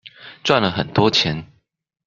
[0.43, 1.45] 賺了很多錢